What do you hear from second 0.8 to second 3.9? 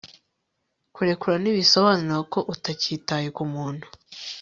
kurekura ntibisobanura ko utakitaye ku muntu